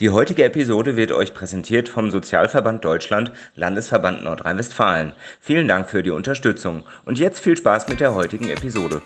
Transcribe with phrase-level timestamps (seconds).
[0.00, 5.12] Die heutige Episode wird euch präsentiert vom Sozialverband Deutschland, Landesverband Nordrhein-Westfalen.
[5.40, 9.02] Vielen Dank für die Unterstützung und jetzt viel Spaß mit der heutigen Episode.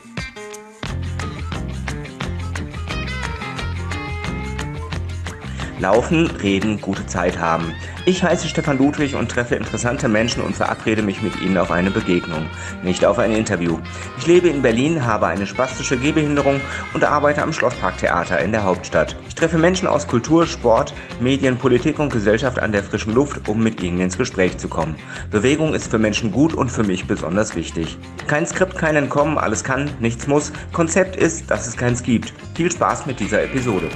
[5.82, 7.74] Laufen, reden, gute Zeit haben.
[8.06, 11.90] Ich heiße Stefan Ludwig und treffe interessante Menschen und verabrede mich mit ihnen auf eine
[11.90, 12.46] Begegnung,
[12.84, 13.80] nicht auf ein Interview.
[14.16, 16.60] Ich lebe in Berlin, habe eine spastische Gehbehinderung
[16.94, 19.16] und arbeite am Schlossparktheater in der Hauptstadt.
[19.26, 23.60] Ich treffe Menschen aus Kultur, Sport, Medien, Politik und Gesellschaft an der frischen Luft, um
[23.60, 24.94] mit ihnen ins Gespräch zu kommen.
[25.32, 27.98] Bewegung ist für Menschen gut und für mich besonders wichtig.
[28.28, 30.52] Kein Skript, kein Entkommen, alles kann, nichts muss.
[30.72, 32.32] Konzept ist, dass es keins gibt.
[32.54, 33.88] Viel Spaß mit dieser Episode.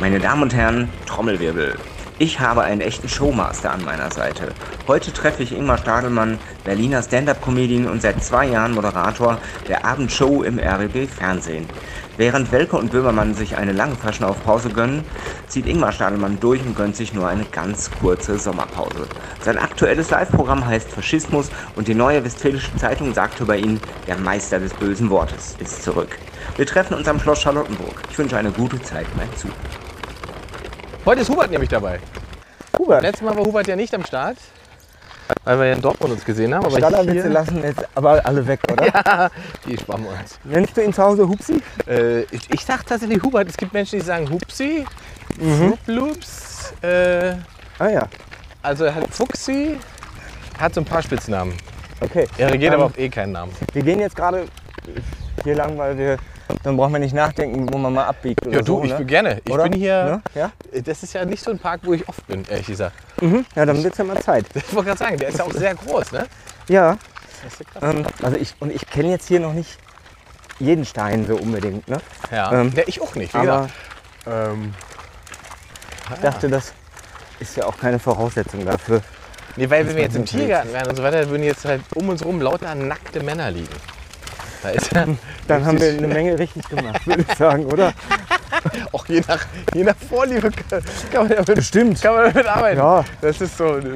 [0.00, 1.74] Meine Damen und Herren, Trommelwirbel.
[2.20, 4.52] Ich habe einen echten Showmaster an meiner Seite.
[4.86, 10.60] Heute treffe ich Ingmar Stadelmann, Berliner Stand-Up-Comedian und seit zwei Jahren Moderator der Abendshow im
[10.60, 11.66] RBB Fernsehen.
[12.16, 15.04] Während Welke und Böhmermann sich eine lange Pause gönnen,
[15.48, 19.08] zieht Ingmar Stadelmann durch und gönnt sich nur eine ganz kurze Sommerpause.
[19.42, 24.60] Sein aktuelles Live-Programm heißt Faschismus und die neue Westfälische Zeitung sagt über ihn, der Meister
[24.60, 26.16] des bösen Wortes ist zurück.
[26.56, 28.00] Wir treffen uns am Schloss Charlottenburg.
[28.10, 29.87] Ich wünsche eine gute Zeit beim Zuhören.
[31.08, 32.00] Heute ist Hubert nämlich dabei.
[32.78, 33.00] Hubert.
[33.00, 34.36] Letztes Mal war Hubert ja nicht am Start,
[35.42, 36.66] weil wir ja in Dortmund uns gesehen haben.
[36.66, 38.86] Aber Standardwitze lassen jetzt aber alle weg, oder?
[38.94, 39.30] ja,
[39.66, 40.38] die sparen wir uns.
[40.44, 41.62] Nennst du ihn zu Hause Hupsi?
[41.86, 43.48] Äh, ich, ich sag tatsächlich Hubert.
[43.48, 44.84] Es gibt Menschen, die sagen Hupsi,
[45.40, 45.78] mhm.
[45.86, 47.36] Loops, äh,
[47.78, 48.06] Ah ja,
[48.60, 49.78] also er hat Fuchsi,
[50.58, 51.54] hat so ein paar Spitznamen.
[52.02, 52.28] okay.
[52.36, 53.52] Er regiert Ähm, aber auch eh keinen Namen.
[53.72, 54.44] Wir gehen jetzt gerade
[55.42, 56.18] hier lang, weil wir,
[56.62, 58.84] dann brauchen wir nicht nachdenken, wo man mal abbiegt oder Ja, du, so.
[58.84, 58.96] ich ne?
[58.98, 59.40] bin gerne.
[59.44, 59.64] Ich Oder?
[59.64, 60.04] bin hier.
[60.04, 60.22] Ne?
[60.34, 60.52] Ja?
[60.82, 62.94] Das ist ja nicht so ein Park, wo ich oft bin, ehrlich gesagt.
[63.20, 63.44] Mhm.
[63.54, 64.46] ja, dann wird's ja mal Zeit.
[64.54, 66.26] Ich wollte gerade sagen, der ist ja auch sehr groß, ne?
[66.68, 66.96] Ja,
[67.44, 67.94] Das ist ja krass.
[67.94, 69.78] ähm, also ich, und ich kenne jetzt hier noch nicht
[70.58, 71.98] jeden Stein so unbedingt, ne?
[72.30, 73.32] Ja, ähm, ja ich auch nicht.
[73.34, 73.68] Wie Aber
[74.26, 74.54] gesagt.
[74.54, 74.74] Ähm,
[76.14, 76.72] ich dachte, das
[77.40, 79.02] ist ja auch keine Voraussetzung dafür.
[79.56, 82.08] Nee, weil wenn wir jetzt im Tiergarten wären und so weiter, würden jetzt halt um
[82.08, 83.68] uns rum lauter nackte Männer liegen.
[84.62, 85.06] Da ist ja
[85.46, 87.92] Dann haben wir eine Menge richtig gemacht, würde ich sagen, oder?
[88.92, 90.50] auch je nach, je nach Vorliebe
[91.12, 92.02] kann man damit, Bestimmt.
[92.02, 92.78] kann man damit arbeiten.
[92.78, 93.04] Ja.
[93.20, 93.78] Das ist so.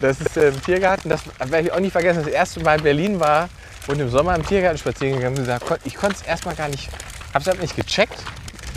[0.00, 2.22] Das ist äh, im Tiergarten, das werde ich auch nicht vergessen.
[2.24, 3.48] Das erste Mal in Berlin war
[3.88, 6.88] und im Sommer im Tiergarten spazieren gegangen kon- ich konnte es erstmal gar nicht,
[7.34, 8.18] habe es nicht gecheckt,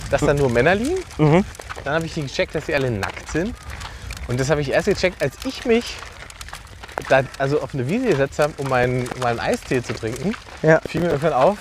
[0.09, 0.97] dass da nur Männer liegen.
[1.17, 1.45] Mhm.
[1.83, 3.55] Dann habe ich gecheckt, dass sie alle nackt sind.
[4.27, 5.95] Und das habe ich erst gecheckt, als ich mich
[7.09, 10.35] da, also auf eine Wiese gesetzt habe, um meinen, um meinen Eistee zu trinken.
[10.61, 11.57] Ja, Fiel mir irgendwann auf,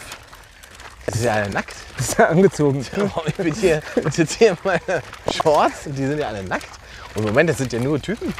[1.10, 1.74] sie sind ja alle nackt.
[1.96, 2.84] bist ja angezogen.
[3.26, 5.02] Ich bin hier, sitze hier in meinen
[5.32, 6.68] Shorts und die sind ja alle nackt.
[7.14, 8.32] Und Moment, das sind ja nur Typen.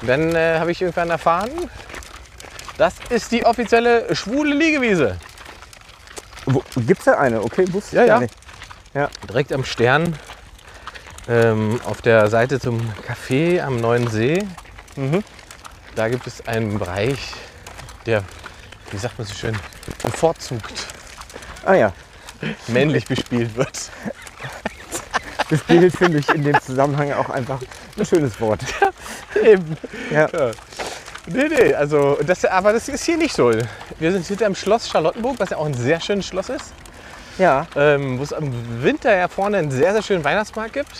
[0.00, 1.50] Und dann äh, habe ich irgendwann erfahren,
[2.78, 5.16] das ist die offizielle schwule Liegewiese.
[6.46, 7.42] Wo, gibt's da eine?
[7.42, 9.06] Okay, wusste ich Ja, gar ja.
[9.06, 9.28] nicht.
[9.28, 10.18] Direkt am Stern,
[11.28, 14.44] ähm, auf der Seite zum Café am Neuen See.
[14.96, 15.22] Mhm.
[15.94, 17.34] Da gibt es einen Bereich,
[18.06, 18.22] der,
[18.90, 19.56] wie sagt man so schön,
[20.02, 20.86] bevorzugt
[21.64, 21.92] Ah ja,
[22.66, 23.90] männlich bespielt wird.
[25.48, 27.60] gespielt finde ich in dem Zusammenhang auch einfach
[27.96, 28.60] ein schönes Wort.
[29.40, 29.76] Eben.
[30.10, 30.28] Ja.
[31.26, 33.52] Nee, nee, also das, aber das ist hier nicht so.
[34.00, 36.72] Wir sind hinter dem Schloss Charlottenburg, was ja auch ein sehr schönes Schloss ist,
[37.38, 40.90] Ja, ähm, wo es im Winter ja vorne einen sehr, sehr schönen Weihnachtsmarkt gibt.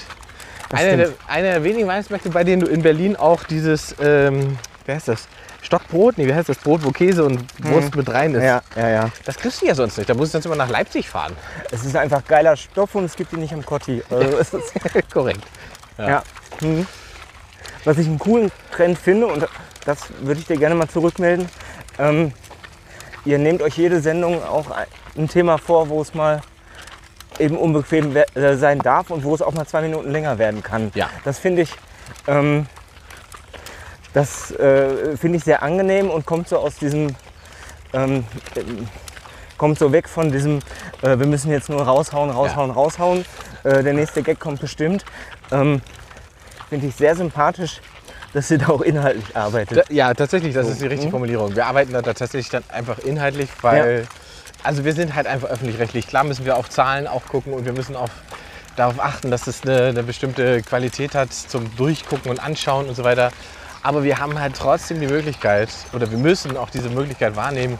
[0.70, 4.93] Einer der, einer der wenigen Weihnachtsmärkte, bei denen du in Berlin auch dieses, ähm, wie
[4.93, 5.28] heißt das?
[5.62, 6.19] Stockbrot?
[6.19, 8.43] Nee, wie heißt das Brot, wo Käse und Wurst mit rein ist?
[8.43, 9.09] Ja, ja, ja.
[9.25, 10.09] Das kriegst du ja sonst nicht.
[10.10, 11.34] Da musst du sonst immer nach Leipzig fahren.
[11.70, 14.03] Es ist einfach geiler Stoff und es gibt ihn nicht am Kotti.
[14.10, 14.54] Also ist,
[15.12, 15.42] Korrekt.
[15.98, 16.22] ja.
[16.60, 16.87] Mhm.
[17.84, 19.47] Was ich einen coolen Trend finde, und
[19.84, 21.48] das würde ich dir gerne mal zurückmelden,
[21.98, 22.32] ähm,
[23.25, 26.41] ihr nehmt euch jede Sendung auch ein- Thema vor, wo es mal
[27.38, 30.91] eben unbequem äh, sein darf und wo es auch mal zwei Minuten länger werden kann.
[30.94, 31.10] Ja.
[31.25, 31.71] Das finde ich,
[32.26, 32.66] ähm,
[34.12, 37.09] das äh, finde ich sehr angenehm und kommt so aus diesem,
[37.93, 38.25] ähm,
[39.59, 40.59] kommt so weg von diesem,
[41.03, 43.25] äh, wir müssen jetzt nur raushauen, raushauen, raushauen.
[43.65, 45.04] Äh, der nächste Gag kommt bestimmt.
[45.51, 45.81] Ähm,
[46.69, 47.81] finde ich sehr sympathisch,
[48.33, 49.78] dass ihr da auch inhaltlich arbeitet.
[49.78, 50.72] Da, ja, tatsächlich, das So.
[50.72, 51.13] ist die richtige Mhm.
[51.13, 51.54] Formulierung.
[51.54, 54.07] Wir arbeiten da tatsächlich dann einfach inhaltlich, weil
[54.65, 56.07] also wir sind halt einfach öffentlich-rechtlich.
[56.07, 58.09] Klar müssen wir auf Zahlen auch gucken und wir müssen auch
[58.77, 63.04] darauf achten, dass es eine, eine bestimmte Qualität hat zum Durchgucken und Anschauen und so
[63.04, 63.33] weiter.
[63.83, 67.79] Aber wir haben halt trotzdem die Möglichkeit, oder wir müssen auch diese Möglichkeit wahrnehmen,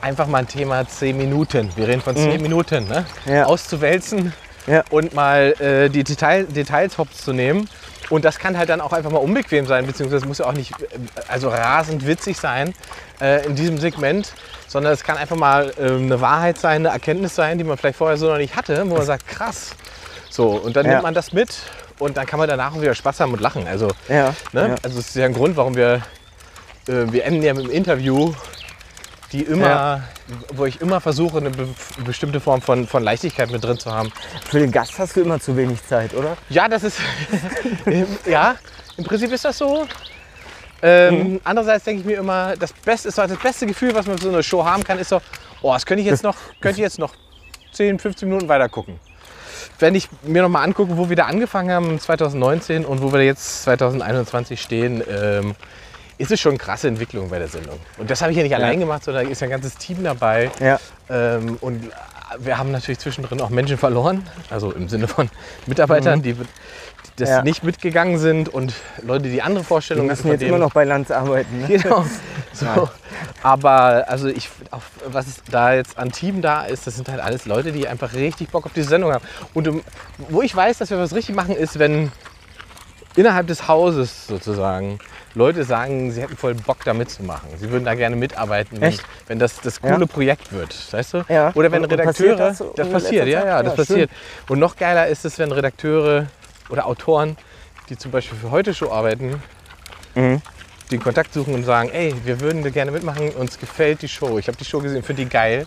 [0.00, 3.06] einfach mal ein Thema 10 Minuten, wir reden von 10 Minuten, ne?
[3.24, 3.44] Ja.
[3.46, 4.32] auszuwälzen
[4.66, 4.82] Ja.
[4.90, 7.68] und mal äh, die Detail, Details hops zu nehmen.
[8.10, 10.72] Und das kann halt dann auch einfach mal unbequem sein, beziehungsweise muss ja auch nicht
[10.72, 10.86] äh,
[11.28, 12.74] also rasend witzig sein
[13.20, 14.32] äh, in diesem Segment,
[14.66, 17.96] sondern es kann einfach mal äh, eine Wahrheit sein, eine Erkenntnis sein, die man vielleicht
[17.96, 19.70] vorher so noch nicht hatte, wo man sagt, krass.
[20.28, 20.92] So, und dann Ja.
[20.92, 21.56] nimmt man das mit
[21.98, 23.66] und dann kann man danach auch wieder Spaß haben und lachen.
[23.66, 24.34] Also, Ja.
[24.52, 24.68] ne?
[24.68, 24.74] ja.
[24.82, 26.02] also es ist ja ein Grund, warum wir,
[26.88, 28.32] äh, wir enden ja mit dem Interview,
[29.32, 30.02] die immer, Ja.
[30.54, 31.68] wo ich immer versuche, eine be
[32.04, 34.12] bestimmte Form von, von Leichtigkeit mit drin zu haben.
[34.48, 36.36] Für den Gast hast du immer zu wenig Zeit, oder?
[36.48, 36.98] Ja, das ist.
[38.26, 38.54] ja,
[38.96, 39.86] im Prinzip ist das so.
[40.82, 41.40] Ähm, Mhm.
[41.44, 44.24] Andererseits denke ich mir immer, das Beste ist doch das beste Gefühl, was man für
[44.24, 45.22] so eine Show haben kann, ist doch,
[45.62, 47.12] oh, das könnte ich jetzt noch, könnte ich jetzt noch
[47.72, 49.00] 10, 15 Minuten weiter gucken.
[49.78, 53.22] Wenn ich mir noch mal angucke, wo wir da angefangen haben 2019 und wo wir
[53.22, 55.54] jetzt 2021 stehen, ähm,
[56.18, 57.78] ist es schon eine krasse Entwicklung bei der Sendung.
[57.98, 60.04] Und das habe ich ja nicht allein gemacht, sondern da ist ja ein ganzes Team
[60.04, 60.50] dabei.
[60.60, 60.78] Ja.
[61.10, 61.90] Ähm, und
[62.38, 65.28] wir haben natürlich zwischendrin auch Menschen verloren, also im Sinne von
[65.66, 66.46] Mitarbeitern, die, die
[67.16, 67.28] das.
[67.28, 67.42] Ja.
[67.42, 70.84] nicht mitgegangen sind und Leute, die andere Vorstellungen müssen hatten jetzt von immer noch bei
[70.84, 71.60] Lanz arbeiten.
[71.60, 71.78] Ne?
[71.78, 72.04] Genau.
[72.54, 72.88] So.
[73.42, 77.46] Aber also ich, auch, was da jetzt an Team da ist, das sind halt alles
[77.46, 79.24] Leute, die einfach richtig Bock auf diese Sendung haben.
[79.54, 79.82] Und um,
[80.28, 82.12] wo ich weiß, dass wir was richtig machen, ist, wenn
[83.16, 85.00] innerhalb des Hauses sozusagen
[85.34, 87.48] Leute sagen, sie hätten voll Bock da mitzumachen.
[87.58, 89.02] Sie würden da gerne mitarbeiten, wenn, Echt?
[89.26, 89.92] wenn das das Ja.
[89.92, 90.76] coole Projekt wird.
[90.92, 91.24] Weißt du?
[91.28, 91.50] Ja.
[91.54, 92.36] Oder wenn Und- und Redakteure.
[92.36, 94.10] passiert das das passiert, ja, ja, das Ja, passiert.
[94.48, 96.26] Und noch geiler ist es, wenn Redakteure
[96.68, 97.36] oder Autoren,
[97.88, 99.42] die zum Beispiel für heute Show arbeiten,
[100.14, 100.40] Mhm.
[100.90, 104.38] den Kontakt suchen und sagen, ey, wir würden da gerne mitmachen, uns gefällt die Show.
[104.38, 105.66] Ich habe die Show gesehen, finde die geil.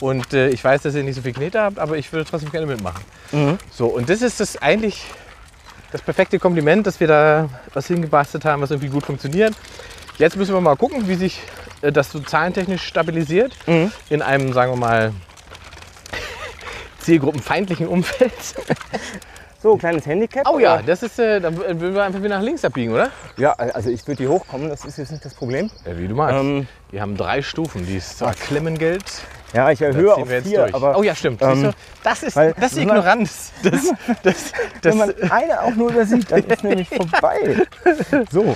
[0.00, 2.50] Und äh, ich weiß, dass ihr nicht so viel Knete habt, aber ich würde trotzdem
[2.50, 3.02] gerne mitmachen.
[3.30, 3.58] Mhm.
[3.70, 5.04] So, und das ist das eigentlich
[5.92, 9.54] das perfekte Kompliment, dass wir da was hingebastelt haben, was irgendwie gut funktioniert.
[10.18, 11.40] Jetzt müssen wir mal gucken, wie sich
[11.82, 13.92] äh, das so zahlentechnisch stabilisiert Mhm.
[14.10, 15.12] in einem, sagen wir mal,
[17.00, 18.32] zielgruppenfeindlichen Umfeld.
[19.64, 20.46] So, kleines Handicap.
[20.46, 20.82] Oh ja, oder?
[20.82, 23.08] das ist, äh, dann würden wir einfach wieder nach links abbiegen, oder?
[23.38, 25.70] Ja, also ich würde hier hochkommen, das ist jetzt nicht das Problem.
[25.86, 26.36] Ja, wie du magst.
[26.38, 27.86] Ähm, wir haben drei Stufen.
[27.86, 29.02] Die ist zwar Klemmengeld,
[29.54, 30.74] ja, ich erhöhe auf vier, durch.
[30.74, 31.40] aber oh ja, stimmt.
[31.40, 31.70] ähm,
[32.02, 33.52] das ist, weil- das ist wenn man- Ignoranz.
[33.62, 33.72] Das,
[34.22, 34.52] das, das,
[34.82, 37.66] wenn man eine auch nur übersieht, dann ist nämlich vorbei.
[38.30, 38.54] So,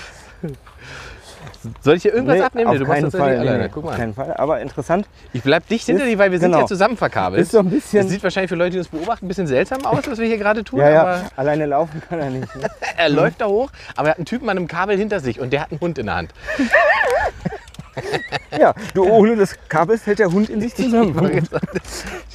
[1.80, 2.66] soll ich hier irgendwas nee, abnehmen?
[2.68, 3.58] auf Nee, du keinen das ja Fall.
[3.58, 3.96] nee, Guck auf mal.
[3.96, 4.34] keinen Fall.
[4.36, 5.06] Aber interessant.
[5.32, 6.62] Ich bleib dicht hinter dir, weil wir sind genau.
[6.62, 7.42] ja zusammen verkabelt.
[7.42, 8.08] Ist so ein Das bisschen.
[8.08, 10.64] sieht wahrscheinlich für Leute, die uns beobachten, ein bisschen seltsam aus, was wir hier gerade
[10.64, 10.80] tun.
[10.80, 12.54] Ja, ja, alleine laufen kann er nicht.
[12.56, 12.68] Ne?
[12.96, 15.52] er läuft da hoch, aber er hat einen Typen an einem Kabel hinter sich und
[15.52, 16.34] der hat einen Hund in der Hand.
[18.56, 21.14] Ja, du, ohne das Kabel fällt der Hund in sich zusammen.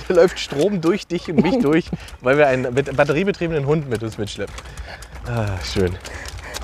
[0.07, 1.85] Da läuft Strom durch dich und mich durch,
[2.19, 4.53] weil wir einen batteriebetriebenen Hund mit uns mitschleppen.
[5.25, 5.95] Ah, schön.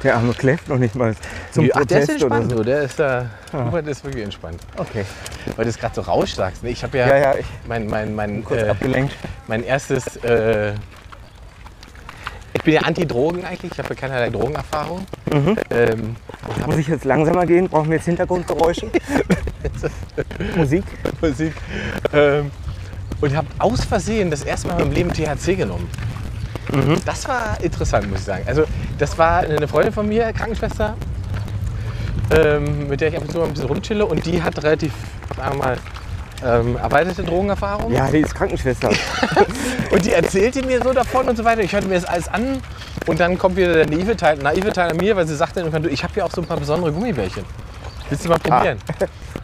[0.04, 1.16] Der arme kläfft noch nicht mal
[1.52, 2.58] zum Ach, der ist Protest oder entspannt, so.
[2.58, 2.64] du.
[2.64, 3.24] Der ist, äh,
[3.54, 4.62] Hubert ist wirklich entspannt.
[4.78, 5.04] Okay.
[5.56, 6.64] Weil du es gerade so rausch sagst.
[6.64, 6.70] ne?
[6.70, 9.14] Ich habe ja, Ja, ja, ich mein, mein, mein, kurz äh, abgelenkt.
[9.48, 10.16] mein erstes.
[10.18, 10.74] Äh,
[12.54, 13.72] ich bin ja Anti-Drogen eigentlich.
[13.74, 15.06] Ich habe ja keinerlei Drogenerfahrung.
[15.32, 15.56] Mhm.
[15.70, 16.16] Ähm,
[16.66, 17.70] Muss ich jetzt langsamer gehen?
[17.70, 18.90] Brauchen wir jetzt Hintergrundgeräusche?
[20.56, 20.84] Musik?
[21.22, 21.54] Musik.
[22.14, 22.52] Ähm,
[23.22, 25.88] und habe aus Versehen das erste Mal in meinem Leben THC genommen.
[27.06, 28.44] Das war interessant, muss ich sagen.
[28.46, 28.64] Also,
[29.00, 30.96] das war eine Freundin von mir, Krankenschwester,
[32.32, 34.06] ähm, mit der ich ab und zu mal ein bisschen rumchille.
[34.06, 34.94] Und die hat relativ,
[35.36, 35.78] sagen wir mal,
[36.46, 37.92] ähm, erweiterte Drogenerfahrung.
[37.92, 38.90] Ja, die ist Krankenschwester.
[39.92, 41.62] Und die erzählte mir so davon und so weiter.
[41.62, 42.62] Ich hörte mir das alles an.
[43.08, 45.84] Und dann kommt wieder der naive Teil, naive Teil an mir, weil sie sagte irgendwann,
[45.84, 47.44] du, ich habe ja auch so ein paar besondere Gummibärchen.
[48.08, 48.78] Willst du mal probieren?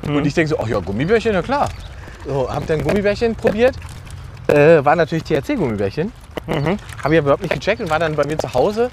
[0.08, 1.68] Und ich denke so, ach ja, Gummibärchen, na klar.
[2.26, 3.76] So, hab dann Gummibärchen probiert.
[4.48, 6.14] Äh, war natürlich THC-Gummibärchen.
[7.04, 8.90] Habe ich aber überhaupt nicht gecheckt und war dann bei mir zu Hause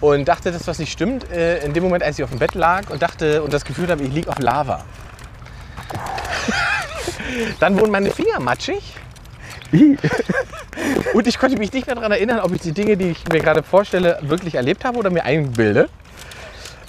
[0.00, 1.30] und dachte, dass was nicht stimmt.
[1.30, 3.88] Äh, in dem Moment, als ich auf dem Bett lag und dachte und das Gefühl
[3.88, 4.84] habe, ich liege auf Lava.
[7.60, 8.82] dann wurden meine Finger matschig.
[11.14, 13.40] Und ich konnte mich nicht mehr daran erinnern, ob ich die Dinge, die ich mir
[13.40, 15.88] gerade vorstelle, wirklich erlebt habe oder mir einbilde.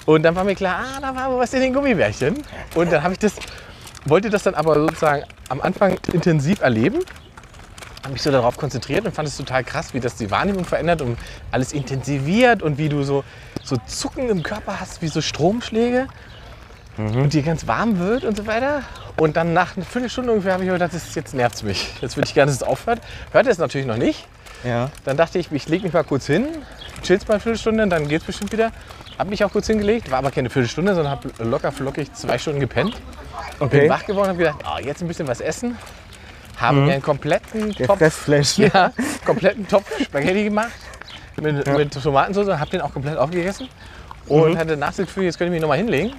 [0.06, 2.42] Und dann war mir klar, ah, da war wohl was in den Gummibärchen.
[2.74, 3.34] Und dann habe ich das,
[4.04, 7.00] wollte das dann aber sozusagen am Anfang intensiv erleben.
[8.08, 11.02] Habe mich so darauf konzentriert und fand es total krass, wie das die Wahrnehmung verändert
[11.02, 11.18] und
[11.50, 13.22] alles intensiviert und wie du so,
[13.62, 16.06] so Zucken im Körper hast, wie so Stromschläge
[16.96, 18.82] und dir ganz warm wird und so weiter.
[19.18, 21.62] Und dann nach einer Viertelstunde ungefähr habe ich mir gedacht, das ist, jetzt nervt es
[21.62, 21.92] mich.
[22.00, 23.02] Jetzt würde ich gerne, dass es aufhört.
[23.30, 24.26] Hörte es natürlich noch nicht.
[24.64, 24.90] Ja.
[25.04, 26.46] Dann dachte ich, ich lege mich mal kurz hin,
[27.02, 28.72] chillst mal eine Viertelstunde, dann geht es bestimmt wieder.
[29.18, 32.60] Habe mich auch kurz hingelegt, war aber keine Viertelstunde, sondern habe locker flockig zwei Stunden
[32.60, 32.94] gepennt.
[32.94, 33.02] Bin
[33.60, 33.90] Okay.
[33.90, 35.76] wach geworden und habe gedacht, oh, jetzt ein bisschen was essen.
[36.60, 38.92] Haben mir einen kompletten Der Topf, ja,
[39.24, 40.72] kompletten Topf Spaghetti gemacht
[41.40, 43.68] mit, mit Tomatensauce und habe den auch komplett aufgegessen.
[44.26, 46.14] Und hatte nach dem Gefühl, jetzt könnte ich mich noch mal hinlegen.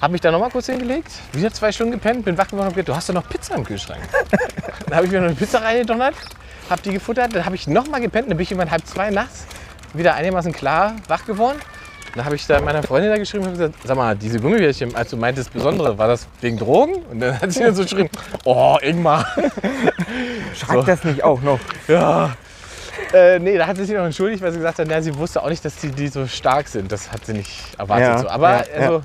[0.00, 2.74] Habe mich dann noch mal kurz hingelegt, wieder zwei Stunden gepennt, bin wach geworden und
[2.74, 4.00] gedacht, du hast doch noch Pizza im Kühlschrank.
[4.86, 6.14] dann habe ich mir noch eine Pizza reingedonnert,
[6.70, 9.46] habe die gefuttert, dann habe ich nochmal gepennt, dann bin ich irgendwann halb zwei nachts
[9.94, 11.58] wieder einigermaßen klar wach geworden.
[12.18, 15.10] Dann habe ich da meiner Freundin da geschrieben und gesagt, sag mal, diese Gummibärchen, als
[15.10, 16.96] du meintest Besondere, war das wegen Drogen?
[17.12, 18.10] Und dann hat sie mir so geschrieben,
[18.42, 19.24] oh, Ingmar.
[20.52, 20.82] Schreibt So.
[20.82, 21.60] das nicht auch noch?
[21.86, 22.36] Ja.
[23.14, 25.40] Äh, nee, da hat sie sich noch entschuldigt, weil sie gesagt hat, na, sie wusste
[25.40, 26.90] auch nicht, dass die, die so stark sind.
[26.90, 28.08] Das hat sie nicht erwartet.
[28.08, 28.28] Ja, so.
[28.30, 28.86] Aber ja, ja.
[28.86, 29.02] also,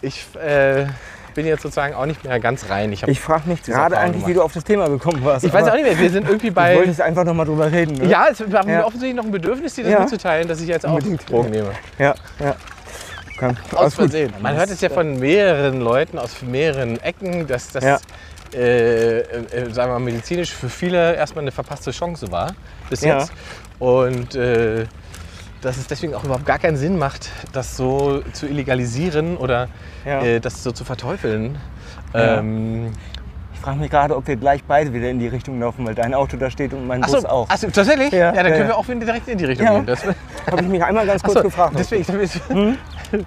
[0.00, 0.86] ich äh,
[1.34, 2.92] bin jetzt sozusagen auch nicht mehr ganz rein.
[2.92, 5.44] Ich, Ich frage mich gerade eigentlich, wie du auf das Thema gekommen warst.
[5.44, 6.76] ich weiß auch nicht mehr, wir sind irgendwie bei...
[6.76, 7.96] wolltest einfach noch mal drüber reden.
[7.98, 8.06] Ne?
[8.06, 8.84] Ja, es war mir Ja.
[8.84, 10.00] offensichtlich noch ein Bedürfnis, dir das Ja.
[10.00, 11.28] mitzuteilen, dass ich jetzt auch Unbedingt.
[11.30, 11.70] Drogen nehme.
[11.98, 12.56] ja, ja.
[13.38, 13.94] Kann, Aus.
[13.94, 14.32] Versehen.
[14.40, 17.98] Man hört es ja von mehreren Leuten aus mehreren Ecken, dass das, Ja.
[18.54, 22.54] äh, äh, sagen wir mal, medizinisch für viele erstmal eine verpasste Chance war
[22.88, 23.18] bis Ja.
[23.18, 23.32] jetzt.
[23.80, 24.84] Und äh,
[25.62, 29.68] dass es deswegen auch überhaupt gar keinen Sinn macht, das so zu illegalisieren oder
[30.04, 30.20] Ja.
[30.22, 31.56] äh, das so zu verteufeln.
[32.14, 32.38] Ja.
[32.38, 32.92] Ähm,
[33.54, 36.14] Ich frage mich gerade, ob wir gleich beide wieder in die Richtung laufen, weil dein
[36.14, 37.46] Auto da steht und mein Bus Achso, auch.
[37.48, 38.10] ach so, tatsächlich?
[38.12, 39.86] Ja, Ja, dann können wir auch wieder direkt in die Richtung gehen.
[39.86, 41.74] Das, Habe ich mich einmal ganz kurz Achso, gefragt.
[41.78, 42.04] Deswegen,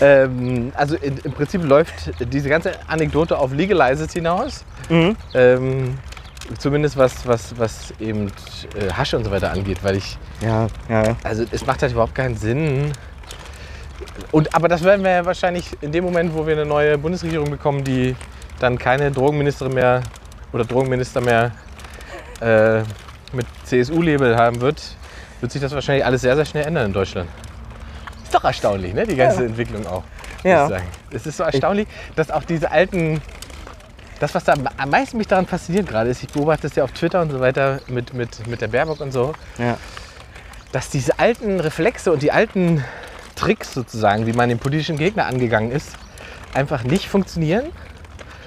[0.00, 1.92] ähm, also in, im Prinzip läuft
[2.32, 4.64] diese ganze Anekdote auf Legalize It hinaus.
[4.88, 5.14] Mhm.
[5.34, 5.98] Ähm,
[6.58, 8.28] zumindest was, was, was eben
[8.78, 11.16] äh, Hasche und so weiter angeht, weil ich, Ja, ja, ja.
[11.22, 12.92] also es macht halt überhaupt keinen Sinn.
[14.30, 17.50] Und, aber das werden wir ja wahrscheinlich in dem Moment, wo wir eine neue Bundesregierung
[17.50, 18.16] bekommen, die
[18.58, 20.02] dann keine Drogenministerin mehr
[20.52, 21.52] oder Drogenminister mehr
[22.40, 22.82] äh,
[23.32, 24.82] mit CSU-Label haben wird,
[25.40, 27.28] wird sich das wahrscheinlich alles sehr, sehr schnell ändern in Deutschland.
[28.22, 29.06] Ist doch erstaunlich, ne?
[29.06, 30.04] die ganze Entwicklung auch.
[30.44, 30.68] Ja.
[31.10, 33.20] Es ist so erstaunlich, dass auch diese alten.
[34.22, 36.92] Das, was da am meisten mich daran fasziniert gerade ist, ich beobachte das ja auf
[36.92, 39.76] Twitter und so weiter mit, mit, mit der Baerbock und so, ja.
[40.70, 42.84] dass diese alten Reflexe und die alten
[43.34, 45.88] Tricks sozusagen, wie man den politischen Gegner angegangen ist,
[46.54, 47.64] einfach nicht funktionieren,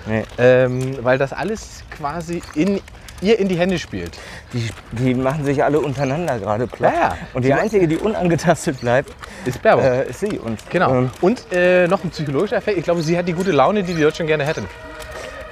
[0.05, 0.23] Nee.
[0.37, 2.79] ähm, weil das alles quasi in
[3.21, 4.17] ihr in die Hände spielt.
[4.53, 6.93] Die, die machen sich alle untereinander gerade platt.
[6.93, 7.17] Ja, ja.
[7.33, 9.13] Und die einzige, die unangetastet bleibt,
[9.43, 9.83] Ist Baerbock.
[9.83, 10.39] äh, ist sie.
[10.39, 10.91] Und, genau.
[10.95, 12.77] ähm, und äh, noch ein psychologischer Effekt.
[12.77, 14.65] Ich glaube, sie hat die gute Laune, die die Deutschen gerne hätten.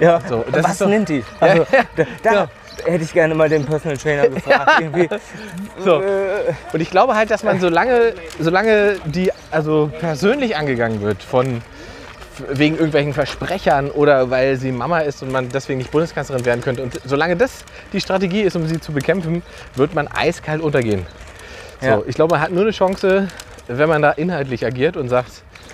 [0.00, 1.24] Ja, So, was doch- nennt die?
[1.40, 1.66] Also,
[2.22, 2.48] da, da
[2.84, 4.82] hätte ich gerne mal den Personal Trainer gefragt.
[5.84, 6.02] So.
[6.72, 11.62] Und ich glaube halt, dass man solange, solange die also persönlich angegangen wird von
[12.50, 16.82] wegen irgendwelchen Versprechern oder weil sie Mama ist und man deswegen nicht Bundeskanzlerin werden könnte.
[16.82, 19.42] Und solange das die Strategie ist, um sie zu bekämpfen,
[19.76, 21.06] wird man eiskalt untergehen.
[21.80, 22.02] So, Ja.
[22.06, 23.28] Ich glaube, man hat nur eine Chance,
[23.68, 25.30] wenn man da inhaltlich agiert und sagt,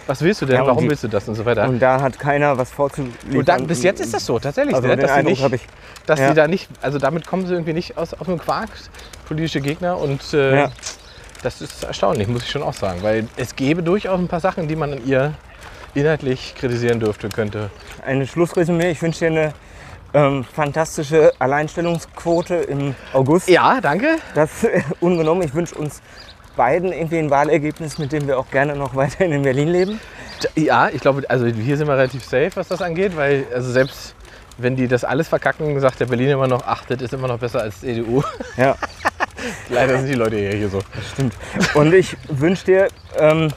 [0.07, 1.69] was willst du denn, Ja, warum die- willst du das und so weiter.
[1.69, 3.37] und da hat keiner was vorzuliefern.
[3.37, 4.75] Und dann, bis jetzt ist das so, tatsächlich.
[4.75, 4.97] Also ne?
[4.97, 5.67] den dass sie nicht, ich.
[6.07, 6.29] dass Ja.
[6.29, 8.71] sie da nicht, also damit kommen sie irgendwie nicht aus, aus dem Quark,
[9.27, 9.99] politische Gegner.
[9.99, 10.71] Und äh, Ja.
[11.43, 13.03] das ist erstaunlich, muss ich schon auch sagen.
[13.03, 15.35] Weil es gäbe durchaus ein paar Sachen, die man an ihr
[15.95, 17.71] inhaltlich kritisieren dürfte, könnte.
[18.05, 18.91] Ein Schlussresümee.
[18.91, 19.53] Ich wünsche dir eine
[20.13, 23.49] ähm, fantastische Alleinstellungsquote im August.
[23.49, 24.17] Ja, danke.
[24.35, 25.43] Das äh, ungenommen.
[25.43, 26.01] Ich wünsche uns
[26.57, 30.01] beiden irgendwie ein Wahlergebnis, mit dem wir auch gerne noch weiterhin in Berlin leben.
[30.57, 34.15] Ja, ich glaube, also hier sind wir relativ safe, was das angeht, weil also selbst
[34.59, 37.39] wenn die das alles verkacken, sagt der Berliner immer noch, ach, das ist immer noch
[37.39, 38.23] besser als CDU.
[38.57, 38.77] Ja,
[39.71, 40.81] Leider sind die Leute hier, hier so.
[41.13, 41.35] stimmt.
[41.75, 42.89] Und ich wünsche dir,
[43.19, 43.49] ähm,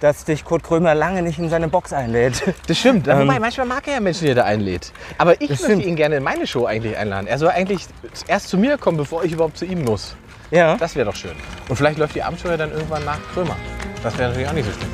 [0.00, 2.42] dass dich Kurt Krömer lange nicht in seine Box einlädt.
[2.66, 3.06] Das stimmt.
[3.08, 4.92] Ähm, Wobei, manchmal mag er ja Menschen, die er da einlädt.
[5.18, 5.84] Aber ich Das möchte stimmt.
[5.86, 7.26] ihn gerne in meine Show eigentlich einladen.
[7.26, 7.86] Er soll eigentlich
[8.26, 10.16] erst zu mir kommen, bevor ich überhaupt zu ihm muss.
[10.50, 11.36] Ja, Das wäre doch schön.
[11.68, 13.56] Und vielleicht läuft die ja dann irgendwann nach Krömer.
[14.02, 14.90] Das wäre natürlich auch nicht so schlimm.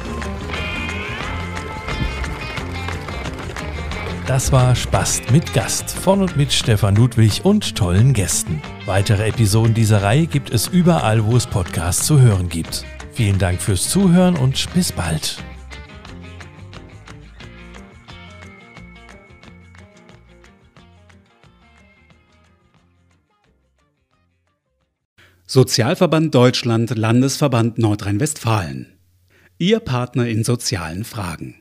[4.27, 8.63] Das war Spast mit Gast von und mit Stefan Ludwig und tollen Gästen.
[8.87, 12.85] Weitere Episoden dieser Reihe gibt es überall, wo es Podcasts zu hören gibt.
[13.13, 15.45] Vielen Dank fürs Zuhören und bis bald.
[25.47, 28.87] Sozialverband Deutschland, Landesverband Nordrhein-Westfalen.
[29.59, 31.57] Ihr Partner in sozialen Fragen.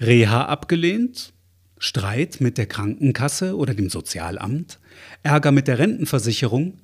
[0.00, 1.34] Reha abgelehnt?
[1.76, 4.80] Streit mit der Krankenkasse oder dem Sozialamt?
[5.22, 6.78] Ärger mit der Rentenversicherung?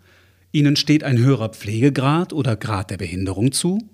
[0.53, 3.89] Ihnen steht ein höherer Pflegegrad oder Grad der Behinderung zu?